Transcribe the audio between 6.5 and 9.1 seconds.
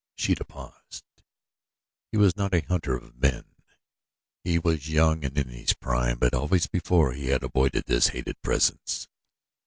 before he had avoided this hated presence.